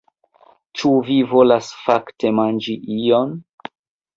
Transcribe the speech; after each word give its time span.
Ĉu 0.79 0.93
vi 1.09 1.17
volas 1.33 1.69
fakte 1.83 2.33
manĝi 2.39 2.77
ion? 2.99 3.37